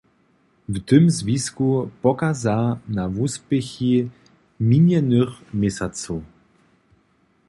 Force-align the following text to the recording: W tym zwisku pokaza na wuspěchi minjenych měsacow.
W 0.69 0.79
tym 0.89 1.03
zwisku 1.17 1.89
pokaza 2.01 2.77
na 2.95 3.03
wuspěchi 3.15 4.09
minjenych 4.69 5.31
měsacow. 5.59 6.21